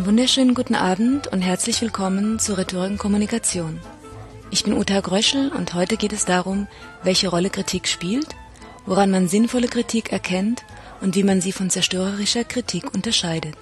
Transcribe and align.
Einen 0.00 0.06
wunderschönen 0.06 0.54
guten 0.54 0.76
Abend 0.76 1.26
und 1.26 1.42
herzlich 1.42 1.82
willkommen 1.82 2.38
zu 2.38 2.56
Rhetorik 2.56 2.92
und 2.92 2.96
Kommunikation. 2.96 3.78
Ich 4.50 4.64
bin 4.64 4.72
Uta 4.72 4.98
Gröschel 5.00 5.52
und 5.52 5.74
heute 5.74 5.98
geht 5.98 6.14
es 6.14 6.24
darum, 6.24 6.68
welche 7.02 7.28
Rolle 7.28 7.50
Kritik 7.50 7.86
spielt, 7.86 8.28
woran 8.86 9.10
man 9.10 9.28
sinnvolle 9.28 9.68
Kritik 9.68 10.10
erkennt 10.10 10.64
und 11.02 11.16
wie 11.16 11.22
man 11.22 11.42
sie 11.42 11.52
von 11.52 11.68
zerstörerischer 11.68 12.44
Kritik 12.44 12.94
unterscheidet. 12.94 13.58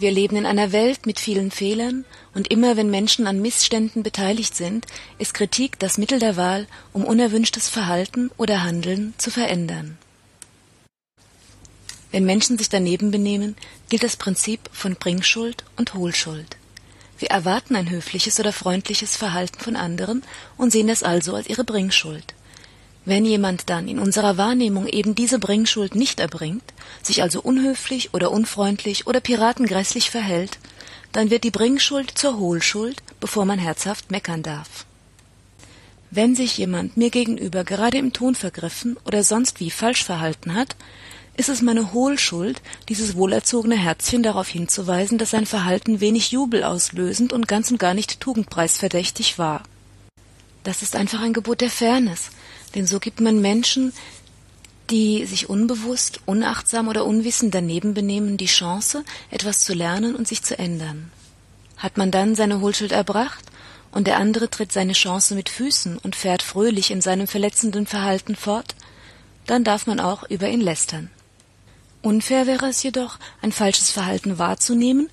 Wir 0.00 0.10
leben 0.10 0.34
in 0.34 0.46
einer 0.46 0.72
Welt 0.72 1.06
mit 1.06 1.20
vielen 1.20 1.52
Fehlern 1.52 2.04
und 2.34 2.50
immer 2.50 2.76
wenn 2.76 2.90
Menschen 2.90 3.28
an 3.28 3.40
Missständen 3.40 4.02
beteiligt 4.02 4.56
sind, 4.56 4.84
ist 5.18 5.32
Kritik 5.32 5.78
das 5.78 5.96
Mittel 5.96 6.18
der 6.18 6.36
Wahl, 6.36 6.66
um 6.92 7.04
unerwünschtes 7.04 7.68
Verhalten 7.68 8.32
oder 8.36 8.64
Handeln 8.64 9.14
zu 9.16 9.30
verändern. 9.30 9.96
Wenn 12.12 12.24
Menschen 12.24 12.56
sich 12.58 12.68
daneben 12.68 13.10
benehmen, 13.10 13.56
gilt 13.88 14.02
das 14.02 14.16
Prinzip 14.16 14.60
von 14.72 14.94
Bringschuld 14.94 15.64
und 15.76 15.94
Hohlschuld. 15.94 16.56
Wir 17.18 17.30
erwarten 17.30 17.76
ein 17.76 17.90
höfliches 17.90 18.38
oder 18.40 18.52
freundliches 18.52 19.16
Verhalten 19.16 19.60
von 19.60 19.76
anderen 19.76 20.22
und 20.56 20.70
sehen 20.70 20.88
das 20.88 21.02
also 21.02 21.34
als 21.34 21.48
ihre 21.48 21.64
Bringschuld. 21.64 22.34
Wenn 23.04 23.24
jemand 23.24 23.70
dann 23.70 23.88
in 23.88 23.98
unserer 23.98 24.36
Wahrnehmung 24.36 24.88
eben 24.88 25.14
diese 25.14 25.38
Bringschuld 25.38 25.94
nicht 25.94 26.18
erbringt, 26.20 26.64
sich 27.02 27.22
also 27.22 27.40
unhöflich 27.40 28.12
oder 28.14 28.32
unfreundlich 28.32 29.06
oder 29.06 29.20
piratengrässlich 29.20 30.10
verhält, 30.10 30.58
dann 31.12 31.30
wird 31.30 31.44
die 31.44 31.52
Bringschuld 31.52 32.10
zur 32.10 32.36
Hohlschuld, 32.38 33.02
bevor 33.20 33.44
man 33.44 33.60
herzhaft 33.60 34.10
meckern 34.10 34.42
darf. 34.42 34.86
Wenn 36.10 36.34
sich 36.34 36.58
jemand 36.58 36.96
mir 36.96 37.10
gegenüber 37.10 37.64
gerade 37.64 37.98
im 37.98 38.12
Ton 38.12 38.34
vergriffen 38.34 38.96
oder 39.04 39.22
sonst 39.22 39.60
wie 39.60 39.70
falsch 39.70 40.04
verhalten 40.04 40.54
hat, 40.54 40.76
ist 41.36 41.48
es 41.48 41.62
meine 41.62 41.92
Hohlschuld, 41.92 42.62
dieses 42.88 43.16
wohlerzogene 43.16 43.76
Herzchen 43.76 44.22
darauf 44.22 44.48
hinzuweisen, 44.48 45.18
dass 45.18 45.30
sein 45.30 45.46
Verhalten 45.46 46.00
wenig 46.00 46.30
Jubel 46.30 46.64
auslösend 46.64 47.32
und 47.32 47.46
ganz 47.46 47.70
und 47.70 47.78
gar 47.78 47.94
nicht 47.94 48.20
tugendpreisverdächtig 48.20 49.38
war. 49.38 49.62
Das 50.64 50.82
ist 50.82 50.96
einfach 50.96 51.20
ein 51.20 51.32
Gebot 51.34 51.60
der 51.60 51.70
Fairness, 51.70 52.30
denn 52.74 52.86
so 52.86 52.98
gibt 52.98 53.20
man 53.20 53.40
Menschen, 53.40 53.92
die 54.90 55.26
sich 55.26 55.50
unbewusst, 55.50 56.20
unachtsam 56.26 56.88
oder 56.88 57.04
unwissend 57.04 57.54
daneben 57.54 57.92
benehmen, 57.92 58.36
die 58.36 58.46
Chance, 58.46 59.04
etwas 59.30 59.60
zu 59.60 59.74
lernen 59.74 60.14
und 60.14 60.26
sich 60.26 60.42
zu 60.42 60.58
ändern. 60.58 61.10
Hat 61.76 61.98
man 61.98 62.10
dann 62.10 62.34
seine 62.34 62.60
Hohlschuld 62.60 62.92
erbracht 62.92 63.44
und 63.90 64.06
der 64.06 64.16
andere 64.16 64.48
tritt 64.48 64.72
seine 64.72 64.92
Chance 64.92 65.34
mit 65.34 65.48
Füßen 65.48 65.98
und 65.98 66.16
fährt 66.16 66.42
fröhlich 66.42 66.90
in 66.90 67.00
seinem 67.00 67.26
verletzenden 67.26 67.86
Verhalten 67.86 68.36
fort, 68.36 68.74
dann 69.46 69.64
darf 69.64 69.86
man 69.86 70.00
auch 70.00 70.28
über 70.28 70.48
ihn 70.48 70.60
lästern. 70.60 71.10
Unfair 72.02 72.46
wäre 72.46 72.68
es 72.68 72.82
jedoch, 72.82 73.18
ein 73.42 73.52
falsches 73.52 73.90
Verhalten 73.90 74.38
wahrzunehmen, 74.38 75.08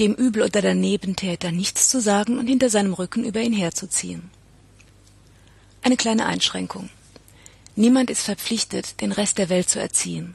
dem 0.00 0.14
Übel 0.14 0.42
oder 0.42 0.62
der 0.62 0.74
Nebentäter 0.74 1.52
nichts 1.52 1.88
zu 1.88 2.00
sagen 2.00 2.38
und 2.38 2.46
hinter 2.46 2.70
seinem 2.70 2.94
Rücken 2.94 3.24
über 3.24 3.40
ihn 3.40 3.52
herzuziehen. 3.52 4.30
Eine 5.82 5.96
kleine 5.96 6.26
Einschränkung. 6.26 6.88
Niemand 7.76 8.10
ist 8.10 8.22
verpflichtet, 8.22 9.00
den 9.00 9.12
Rest 9.12 9.38
der 9.38 9.48
Welt 9.48 9.68
zu 9.68 9.78
erziehen. 9.78 10.34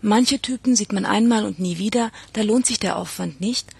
Manche 0.00 0.38
Typen 0.38 0.76
sieht 0.76 0.92
man 0.92 1.06
einmal 1.06 1.44
und 1.44 1.58
nie 1.58 1.78
wieder, 1.78 2.12
da 2.32 2.42
lohnt 2.42 2.66
sich 2.66 2.78
der 2.78 2.96
Aufwand 2.96 3.40
nicht. 3.40 3.70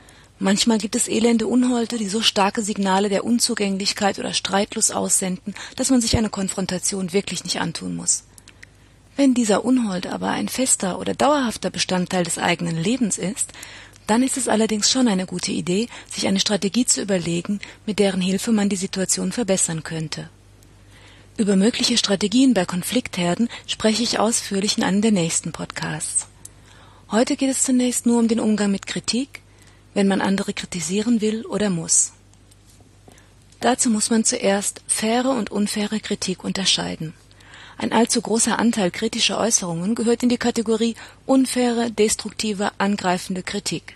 Manchmal 0.41 0.79
gibt 0.79 0.97
es 0.97 1.09
elende 1.09 1.47
Unholte, 1.47 1.99
die 1.99 2.09
so 2.09 2.23
starke 2.23 2.63
Signale 2.63 3.09
der 3.09 3.25
Unzugänglichkeit 3.25 4.19
oder 4.19 4.33
Streitlust 4.33 4.95
aussenden, 4.95 5.55
dass 5.77 5.91
man 5.91 6.01
sich 6.01 6.17
eine 6.17 6.31
Konfrontation 6.31 7.13
wirklich 7.13 7.45
nicht 7.45 7.61
antun 7.61 7.95
muss. 7.97 8.25
Wenn 9.19 9.35
dieser 9.35 9.65
Unhold 9.65 10.07
aber 10.07 10.29
ein 10.29 10.47
fester 10.47 11.01
oder 11.01 11.13
dauerhafter 11.13 11.71
Bestandteil 11.71 12.23
des 12.23 12.39
eigenen 12.39 12.81
Lebens 12.81 13.19
ist, 13.19 13.51
dann 14.07 14.23
ist 14.23 14.37
es 14.37 14.47
allerdings 14.47 14.93
schon 14.93 15.09
eine 15.09 15.27
gute 15.27 15.51
Idee, 15.51 15.89
sich 16.09 16.29
eine 16.29 16.39
Strategie 16.39 16.87
zu 16.87 17.03
überlegen, 17.03 17.59
mit 17.85 17.99
deren 17.99 18.21
Hilfe 18.21 18.53
man 18.53 18.69
die 18.69 18.77
Situation 18.77 19.33
verbessern 19.33 19.83
könnte. 19.83 20.31
Über 21.37 21.57
mögliche 21.57 21.99
Strategien 21.99 22.55
bei 22.55 22.65
Konfliktherden 22.65 23.49
spreche 23.67 24.05
ich 24.05 24.21
ausführlich 24.21 24.79
in 24.79 24.85
einem 24.85 25.03
der 25.03 25.11
nächsten 25.11 25.51
Podcasts. 25.51 26.29
Heute 27.11 27.35
geht 27.35 27.51
es 27.51 27.65
zunächst 27.65 28.07
nur 28.07 28.21
um 28.21 28.29
den 28.29 28.39
Umgang 28.39 28.71
mit 28.71 28.87
Kritik, 28.87 29.43
wenn 29.95 30.07
man 30.07 30.21
andere 30.21 30.53
kritisieren 30.53 31.21
will 31.21 31.45
oder 31.45 31.71
muss. 31.71 32.13
Dazu 33.59 33.91
muss 33.91 34.11
man 34.11 34.23
zuerst 34.23 34.81
faire 34.87 35.31
und 35.31 35.51
unfaire 35.51 35.99
Kritik 35.99 36.45
unterscheiden. 36.45 37.15
Ein 37.79 37.93
allzu 37.93 38.21
großer 38.21 38.59
Anteil 38.59 38.91
kritischer 38.91 39.39
Äußerungen 39.39 39.95
gehört 39.95 40.25
in 40.25 40.29
die 40.29 40.37
Kategorie 40.37 40.97
unfaire, 41.27 41.93
destruktive, 41.93 42.73
angreifende 42.79 43.45
Kritik. 43.45 43.95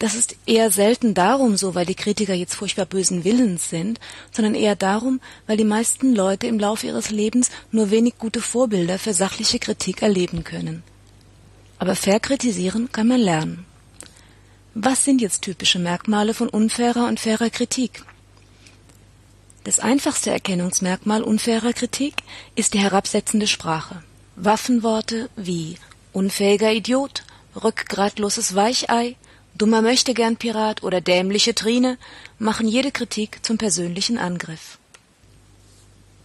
Das 0.00 0.16
ist 0.16 0.34
eher 0.46 0.72
selten 0.72 1.14
darum 1.14 1.56
so, 1.56 1.76
weil 1.76 1.86
die 1.86 1.94
Kritiker 1.94 2.34
jetzt 2.34 2.56
furchtbar 2.56 2.86
bösen 2.86 3.22
Willens 3.22 3.70
sind, 3.70 4.00
sondern 4.32 4.56
eher 4.56 4.74
darum, 4.74 5.20
weil 5.46 5.56
die 5.56 5.62
meisten 5.62 6.12
Leute 6.12 6.48
im 6.48 6.58
Laufe 6.58 6.88
ihres 6.88 7.10
Lebens 7.10 7.50
nur 7.70 7.92
wenig 7.92 8.18
gute 8.18 8.40
Vorbilder 8.40 8.98
für 8.98 9.14
sachliche 9.14 9.60
Kritik 9.60 10.02
erleben 10.02 10.42
können. 10.42 10.82
Aber 11.78 11.94
fair 11.94 12.18
kritisieren 12.18 12.90
kann 12.90 13.06
man 13.06 13.20
lernen. 13.20 13.64
Was 14.74 15.04
sind 15.04 15.20
jetzt 15.20 15.42
typische 15.42 15.78
Merkmale 15.78 16.34
von 16.34 16.48
unfairer 16.48 17.06
und 17.06 17.20
fairer 17.20 17.50
Kritik? 17.50 18.02
Das 19.64 19.78
einfachste 19.78 20.30
Erkennungsmerkmal 20.30 21.22
unfairer 21.22 21.72
Kritik 21.72 22.14
ist 22.56 22.74
die 22.74 22.80
herabsetzende 22.80 23.46
Sprache. 23.46 24.02
Waffenworte 24.34 25.30
wie 25.36 25.76
unfähiger 26.12 26.72
Idiot, 26.72 27.22
rückgratloses 27.54 28.56
Weichei, 28.56 29.14
dummer 29.54 29.80
Möchtegern-Pirat 29.80 30.82
oder 30.82 31.00
dämliche 31.00 31.54
Trine 31.54 31.96
machen 32.40 32.66
jede 32.66 32.90
Kritik 32.90 33.38
zum 33.42 33.56
persönlichen 33.56 34.18
Angriff. 34.18 34.78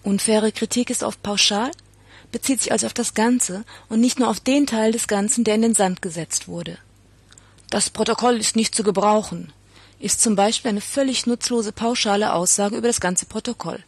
Unfaire 0.02 0.52
Kritik 0.52 0.90
ist 0.90 1.04
oft 1.04 1.22
pauschal, 1.22 1.70
bezieht 2.32 2.62
sich 2.62 2.72
also 2.72 2.88
auf 2.88 2.94
das 2.94 3.14
Ganze 3.14 3.66
und 3.88 4.00
nicht 4.00 4.18
nur 4.18 4.30
auf 4.30 4.40
den 4.40 4.66
Teil 4.66 4.92
des 4.92 5.08
Ganzen, 5.08 5.44
der 5.44 5.56
in 5.56 5.62
den 5.62 5.76
Sand 5.76 6.02
gesetzt 6.02 6.48
wurde. 6.48 6.80
Das 7.70 7.92
Protokoll 7.92 8.38
ist 8.38 8.56
nicht 8.56 8.74
zu 8.74 8.84
gebrauchen, 8.84 9.54
ist 10.00 10.22
zum 10.22 10.36
Beispiel 10.36 10.70
eine 10.70 10.82
völlig 10.82 11.26
nutzlose 11.26 11.72
pauschale 11.72 12.34
Aussage 12.34 12.78
über 12.78 12.88
das 12.88 13.00
ganze 13.00 13.26
Protokoll. 13.26 13.84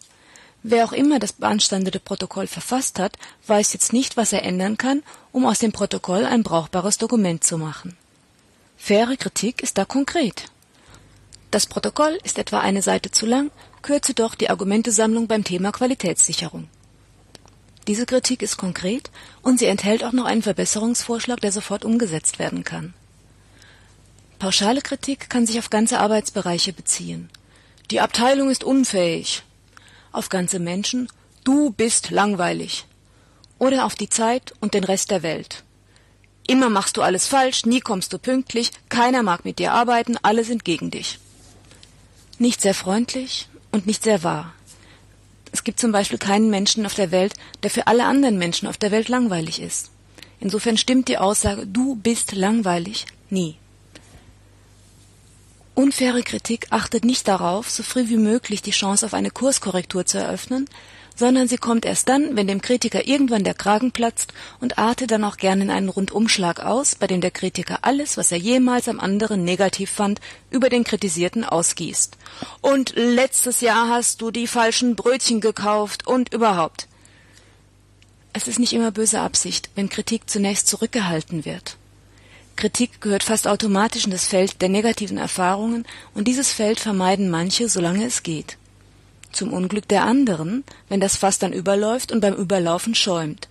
Wer 0.62 0.86
auch 0.86 0.92
immer 0.92 1.20
das 1.20 1.34
beanstandete 1.34 2.00
Protokoll 2.00 2.48
verfasst 2.48 3.00
hat, 3.00 3.18
weiß 3.48 3.72
jetzt 3.74 3.94
nicht, 3.94 4.18
was 4.18 4.34
er 4.34 4.44
ändern 4.44 4.78
kann, 4.78 5.04
um 5.32 5.46
aus 5.46 5.60
dem 5.60 5.72
Protokoll 5.72 6.26
ein 6.26 6.44
brauchbares 6.44 6.98
Dokument 6.98 7.44
zu 7.44 7.58
machen. 7.58 7.96
Faire 8.78 9.16
Kritik 9.16 9.62
ist 9.64 9.78
da 9.78 9.86
konkret. 9.86 10.46
Das 11.52 11.66
Protokoll 11.66 12.20
ist 12.24 12.38
etwa 12.38 12.60
eine 12.60 12.82
Seite 12.82 13.12
zu 13.12 13.26
lang, 13.26 13.52
kürze 13.82 14.14
doch 14.14 14.36
die 14.36 14.50
Argumentesammlung 14.50 15.28
beim 15.28 15.44
Thema 15.44 15.72
Qualitätssicherung. 15.72 16.68
Diese 17.88 18.06
Kritik 18.06 18.42
ist 18.42 18.58
konkret 18.58 19.10
und 19.42 19.60
sie 19.60 19.66
enthält 19.66 20.04
auch 20.04 20.12
noch 20.12 20.26
einen 20.26 20.44
Verbesserungsvorschlag, 20.44 21.40
der 21.40 21.52
sofort 21.52 21.86
umgesetzt 21.86 22.38
werden 22.38 22.64
kann. 22.64 22.94
Pauschale 24.40 24.82
Kritik 24.82 25.30
kann 25.30 25.46
sich 25.46 25.60
auf 25.60 25.70
ganze 25.70 26.00
Arbeitsbereiche 26.00 26.72
beziehen. 26.72 27.30
Die 27.92 28.00
Abteilung 28.00 28.50
ist 28.50 28.64
unfähig. 28.64 29.44
Auf 30.14 30.30
ganze 30.30 30.60
Menschen, 30.60 31.10
du 31.44 31.72
bist 31.72 32.10
langweilig. 32.10 32.86
Oder 33.58 33.86
auf 33.86 33.96
die 33.96 34.08
Zeit 34.08 34.54
und 34.62 34.74
den 34.74 34.86
Rest 34.86 35.12
der 35.12 35.24
Welt. 35.24 35.64
Immer 36.48 36.70
machst 36.70 36.96
du 36.96 37.02
alles 37.02 37.28
falsch, 37.28 37.66
nie 37.66 37.82
kommst 37.82 38.14
du 38.14 38.18
pünktlich, 38.18 38.72
keiner 38.88 39.24
mag 39.24 39.44
mit 39.44 39.60
dir 39.60 39.74
arbeiten, 39.74 40.18
alle 40.22 40.46
sind 40.46 40.64
gegen 40.64 40.90
dich. 40.90 41.20
Nicht 42.38 42.62
sehr 42.62 42.74
freundlich 42.74 43.50
und 43.72 43.86
nicht 43.86 44.04
sehr 44.04 44.24
wahr. 44.24 44.54
Es 45.52 45.66
gibt 45.66 45.82
zum 45.82 45.92
Beispiel 45.92 46.18
keinen 46.18 46.50
Menschen 46.50 46.86
auf 46.86 46.96
der 46.96 47.12
Welt, 47.12 47.34
der 47.62 47.70
für 47.70 47.88
alle 47.88 48.06
anderen 48.06 48.38
Menschen 48.38 48.70
auf 48.70 48.78
der 48.78 48.92
Welt 48.92 49.10
langweilig 49.10 49.62
ist. 49.62 49.92
Insofern 50.40 50.78
stimmt 50.78 51.10
die 51.10 51.18
Aussage, 51.18 51.68
du 51.68 51.96
bist 51.96 52.32
langweilig, 52.32 53.06
nie. 53.30 53.59
Unfaire 55.80 56.24
Kritik 56.24 56.68
achtet 56.72 57.06
nicht 57.06 57.26
darauf, 57.30 57.70
so 57.70 57.84
früh 57.84 58.10
wie 58.10 58.18
möglich 58.18 58.62
die 58.62 58.72
Chance 58.72 59.06
auf 59.06 59.14
eine 59.14 59.32
Kurskorrektur 59.32 60.06
zu 60.06 60.18
eröffnen, 60.18 60.66
sondern 61.16 61.48
sie 61.48 61.56
kommt 61.56 61.86
erst 61.86 62.10
dann, 62.10 62.36
wenn 62.36 62.48
dem 62.48 62.62
Kritiker 62.62 63.08
irgendwann 63.08 63.46
der 63.46 63.54
Kragen 63.54 63.94
platzt 63.94 64.34
und 64.60 64.78
artet 64.78 65.12
dann 65.12 65.24
auch 65.24 65.38
gern 65.38 65.62
in 65.62 65.70
einen 65.70 65.88
Rundumschlag 65.88 66.60
aus, 66.60 66.96
bei 66.96 67.08
dem 67.08 67.22
der 67.22 67.32
Kritiker 67.32 67.80
alles, 67.84 68.18
was 68.18 68.34
er 68.34 68.38
jemals 68.38 68.90
am 68.90 69.00
anderen 69.00 69.46
negativ 69.46 69.90
fand, 69.90 70.20
über 70.50 70.68
den 70.68 70.84
Kritisierten 70.84 71.46
ausgießt. 71.46 72.18
Und 72.60 72.92
letztes 72.98 73.62
Jahr 73.62 73.88
hast 73.88 74.20
du 74.20 74.32
die 74.32 74.48
falschen 74.48 74.98
Brötchen 74.98 75.40
gekauft 75.40 76.06
und 76.06 76.34
überhaupt. 76.34 76.90
Es 78.34 78.50
ist 78.50 78.60
nicht 78.60 78.74
immer 78.74 78.92
böse 78.92 79.22
Absicht, 79.22 79.70
wenn 79.76 79.88
Kritik 79.88 80.30
zunächst 80.30 80.68
zurückgehalten 80.68 81.46
wird. 81.46 81.79
Kritik 82.60 83.00
gehört 83.00 83.24
fast 83.24 83.48
automatisch 83.48 84.04
in 84.04 84.12
das 84.12 84.28
Feld 84.28 84.62
der 84.62 84.68
negativen 84.68 85.18
Erfahrungen, 85.18 85.86
und 86.14 86.28
dieses 86.28 86.52
Feld 86.52 86.82
vermeiden 86.82 87.30
manche, 87.30 87.70
solange 87.70 88.04
es 88.04 88.22
geht. 88.22 88.58
Zum 89.32 89.54
Unglück 89.54 89.88
der 89.88 90.04
anderen, 90.04 90.66
wenn 90.90 91.00
das 91.00 91.16
Fass 91.16 91.40
dann 91.40 91.54
überläuft 91.54 92.12
und 92.12 92.20
beim 92.20 92.34
Überlaufen 92.34 92.96
schäumt. 92.96 93.48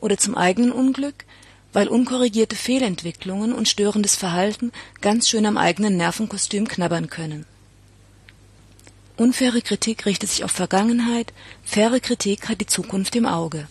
Oder 0.00 0.16
zum 0.16 0.38
eigenen 0.38 0.72
Unglück, 0.72 1.26
weil 1.74 1.88
unkorrigierte 1.88 2.56
Fehlentwicklungen 2.56 3.52
und 3.52 3.68
störendes 3.68 4.16
Verhalten 4.16 4.72
ganz 5.02 5.28
schön 5.28 5.44
am 5.44 5.58
eigenen 5.58 5.98
Nervenkostüm 5.98 6.66
knabbern 6.66 7.10
können. 7.10 7.44
Unfaire 9.18 9.60
Kritik 9.60 10.06
richtet 10.06 10.30
sich 10.30 10.44
auf 10.44 10.52
Vergangenheit, 10.52 11.34
faire 11.62 12.00
Kritik 12.00 12.48
hat 12.48 12.62
die 12.62 12.66
Zukunft 12.66 13.14
im 13.16 13.26
Auge. 13.26 13.68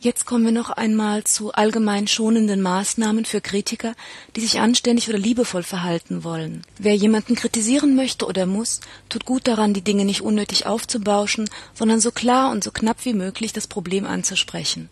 Jetzt 0.00 0.26
kommen 0.26 0.44
wir 0.44 0.52
noch 0.52 0.70
einmal 0.70 1.24
zu 1.24 1.50
allgemein 1.50 2.06
schonenden 2.06 2.62
Maßnahmen 2.62 3.24
für 3.24 3.40
Kritiker, 3.40 3.96
die 4.36 4.40
sich 4.40 4.60
anständig 4.60 5.08
oder 5.08 5.18
liebevoll 5.18 5.64
verhalten 5.64 6.22
wollen. 6.22 6.62
Wer 6.78 6.94
jemanden 6.94 7.34
kritisieren 7.34 7.96
möchte 7.96 8.24
oder 8.24 8.46
muss, 8.46 8.80
tut 9.08 9.24
gut 9.24 9.48
daran, 9.48 9.74
die 9.74 9.82
Dinge 9.82 10.04
nicht 10.04 10.20
unnötig 10.20 10.66
aufzubauschen, 10.66 11.50
sondern 11.74 11.98
so 11.98 12.12
klar 12.12 12.52
und 12.52 12.62
so 12.62 12.70
knapp 12.70 13.04
wie 13.04 13.12
möglich 13.12 13.52
das 13.52 13.66
Problem 13.66 14.06
anzusprechen. 14.06 14.88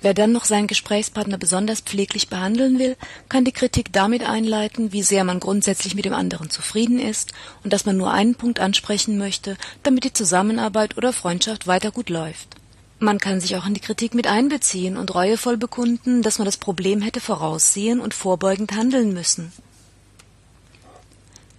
Wer 0.00 0.14
dann 0.14 0.32
noch 0.32 0.46
seinen 0.46 0.66
Gesprächspartner 0.66 1.38
besonders 1.38 1.82
pfleglich 1.82 2.28
behandeln 2.28 2.80
will, 2.80 2.96
kann 3.28 3.44
die 3.44 3.52
Kritik 3.52 3.92
damit 3.92 4.28
einleiten, 4.28 4.92
wie 4.92 5.04
sehr 5.04 5.22
man 5.22 5.38
grundsätzlich 5.38 5.94
mit 5.94 6.06
dem 6.06 6.12
anderen 6.12 6.50
zufrieden 6.50 6.98
ist 6.98 7.32
und 7.62 7.72
dass 7.72 7.86
man 7.86 7.96
nur 7.96 8.10
einen 8.10 8.34
Punkt 8.34 8.58
ansprechen 8.58 9.16
möchte, 9.16 9.56
damit 9.84 10.02
die 10.02 10.12
Zusammenarbeit 10.12 10.96
oder 10.96 11.12
Freundschaft 11.12 11.68
weiter 11.68 11.92
gut 11.92 12.10
läuft. 12.10 12.56
Man 13.04 13.18
kann 13.18 13.38
sich 13.38 13.54
auch 13.56 13.66
in 13.66 13.74
die 13.74 13.80
Kritik 13.80 14.14
mit 14.14 14.26
einbeziehen 14.26 14.96
und 14.96 15.14
reuevoll 15.14 15.58
bekunden, 15.58 16.22
dass 16.22 16.38
man 16.38 16.46
das 16.46 16.56
Problem 16.56 17.02
hätte 17.02 17.20
voraussehen 17.20 18.00
und 18.00 18.14
vorbeugend 18.14 18.72
handeln 18.72 19.12
müssen. 19.12 19.52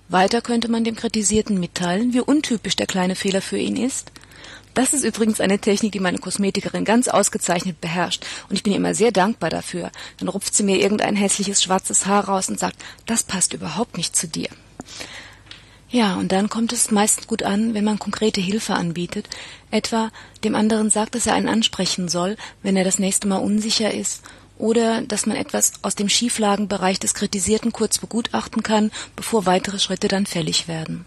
Weiter 0.10 0.42
könnte 0.42 0.70
man 0.70 0.84
dem 0.84 0.96
Kritisierten 0.96 1.60
mitteilen, 1.60 2.16
wie 2.16 2.22
untypisch 2.22 2.76
der 2.76 2.88
kleine 2.88 3.16
Fehler 3.16 3.44
für 3.44 3.60
ihn 3.60 3.78
ist. 3.78 4.12
Das 4.74 4.92
ist 4.92 5.04
übrigens 5.04 5.40
eine 5.40 5.60
Technik, 5.60 5.92
die 5.92 6.00
meine 6.00 6.18
Kosmetikerin 6.18 6.84
ganz 6.84 7.08
ausgezeichnet 7.08 7.80
beherrscht, 7.80 8.26
und 8.50 8.56
ich 8.56 8.64
bin 8.64 8.74
ihr 8.74 8.80
immer 8.80 8.96
sehr 8.96 9.12
dankbar 9.12 9.52
dafür. 9.52 9.92
Dann 10.18 10.30
rupft 10.30 10.56
sie 10.56 10.64
mir 10.64 10.80
irgendein 10.80 11.16
hässliches 11.16 11.62
schwarzes 11.62 12.08
Haar 12.08 12.26
raus 12.28 12.50
und 12.50 12.60
sagt, 12.60 12.84
das 13.06 13.22
passt 13.22 13.54
überhaupt 13.54 13.98
nicht 13.98 14.16
zu 14.16 14.28
dir. 14.28 14.50
Ja, 15.96 16.16
und 16.16 16.34
dann 16.34 16.50
kommt 16.50 16.74
es 16.74 16.92
meist 16.92 17.26
gut 17.28 17.44
an, 17.44 17.74
wenn 17.74 17.86
man 17.86 18.00
konkrete 18.00 18.42
Hilfe 18.42 18.74
anbietet, 18.74 19.30
etwa 19.72 20.12
dem 20.44 20.54
anderen 20.54 20.90
sagt, 20.90 21.16
dass 21.16 21.26
er 21.26 21.36
einen 21.36 21.48
ansprechen 21.48 22.10
soll, 22.10 22.36
wenn 22.62 22.76
er 22.76 22.84
das 22.84 23.00
nächste 23.00 23.30
Mal 23.30 23.38
unsicher 23.38 23.94
ist, 23.94 24.22
oder 24.58 25.04
dass 25.04 25.26
man 25.26 25.38
etwas 25.38 25.72
aus 25.84 25.96
dem 25.96 26.10
Schieflagenbereich 26.10 27.00
des 27.00 27.14
Kritisierten 27.14 27.72
kurz 27.72 27.98
begutachten 28.00 28.62
kann, 28.62 28.92
bevor 29.16 29.46
weitere 29.46 29.80
Schritte 29.80 30.10
dann 30.10 30.26
fällig 30.26 30.68
werden. 30.68 31.06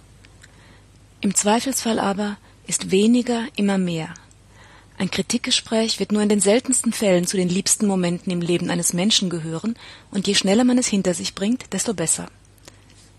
Im 1.21 1.35
Zweifelsfall 1.35 1.99
aber 1.99 2.39
ist 2.67 2.91
weniger 2.91 3.43
immer 3.57 3.77
mehr. 3.77 4.15
Ein 4.97 5.11
Kritikgespräch 5.11 6.01
wird 6.01 6.13
nur 6.13 6.23
in 6.23 6.31
den 6.31 6.41
seltensten 6.41 6.95
Fällen 6.95 7.27
zu 7.27 7.37
den 7.37 7.51
liebsten 7.51 7.87
Momenten 7.87 8.33
im 8.33 8.41
Leben 8.41 8.71
eines 8.71 8.95
Menschen 8.95 9.29
gehören, 9.29 9.77
und 10.11 10.27
je 10.27 10.35
schneller 10.35 10.65
man 10.65 10.79
es 10.79 10.87
hinter 10.87 11.13
sich 11.13 11.35
bringt, 11.35 11.75
desto 11.75 11.93
besser. 11.93 12.31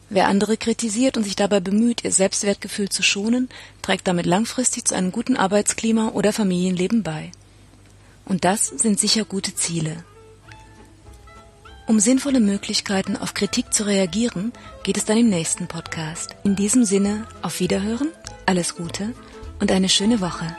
Wer 0.09 0.27
andere 0.27 0.57
kritisiert 0.57 1.17
und 1.17 1.23
sich 1.23 1.35
dabei 1.35 1.59
bemüht, 1.59 2.03
ihr 2.03 2.11
Selbstwertgefühl 2.11 2.89
zu 2.89 3.03
schonen, 3.03 3.47
trägt 3.81 4.07
damit 4.07 4.25
langfristig 4.25 4.85
zu 4.85 4.95
einem 4.95 5.11
guten 5.11 5.37
Arbeitsklima 5.37 6.09
oder 6.09 6.33
Familienleben 6.33 7.03
bei. 7.03 7.31
Und 8.25 8.43
das 8.43 8.67
sind 8.67 8.99
sicher 8.99 9.23
gute 9.23 9.55
Ziele. 9.55 10.03
Um 11.85 11.99
sinnvolle 11.99 12.39
Möglichkeiten 12.39 13.17
auf 13.17 13.33
Kritik 13.33 13.73
zu 13.73 13.85
reagieren, 13.85 14.51
geht 14.83 14.97
es 14.97 15.05
dann 15.05 15.17
im 15.17 15.29
nächsten 15.29 15.67
Podcast. 15.67 16.35
In 16.43 16.55
diesem 16.55 16.85
Sinne, 16.85 17.25
auf 17.41 17.59
Wiederhören, 17.59 18.09
alles 18.45 18.75
Gute 18.75 19.13
und 19.59 19.71
eine 19.71 19.89
schöne 19.89 20.21
Woche. 20.21 20.55